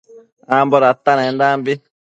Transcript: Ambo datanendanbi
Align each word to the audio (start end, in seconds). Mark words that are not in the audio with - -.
Ambo 0.57 0.75
datanendanbi 0.83 1.73